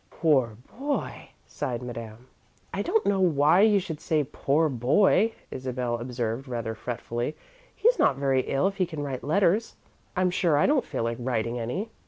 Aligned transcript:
"Poor 0.09 0.57
boy!" 0.79 1.29
sighed 1.45 1.83
Madame. 1.83 2.25
"I 2.73 2.81
don't 2.81 3.05
know 3.05 3.19
why 3.21 3.61
you 3.61 3.77
should 3.79 4.01
say 4.01 4.23
'poor 4.23 4.67
boy,'" 4.67 5.33
Isabel 5.51 5.99
observed, 5.99 6.47
rather 6.47 6.73
fretfully. 6.73 7.35
"He's 7.75 7.99
not 7.99 8.15
very 8.17 8.41
ill 8.49 8.67
if 8.67 8.77
he 8.77 8.87
can 8.87 9.03
write 9.03 9.23
letters. 9.23 9.75
I'm 10.15 10.31
sure 10.31 10.57
I 10.57 10.65
don't 10.65 10.85
feel 10.87 11.03
like 11.03 11.17
writing 11.19 11.59
any." 11.59 11.91